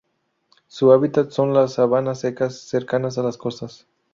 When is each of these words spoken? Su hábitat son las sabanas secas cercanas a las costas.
Su 0.67 0.91
hábitat 0.91 1.29
son 1.29 1.53
las 1.53 1.73
sabanas 1.73 2.21
secas 2.21 2.57
cercanas 2.57 3.19
a 3.19 3.21
las 3.21 3.37
costas. 3.37 3.85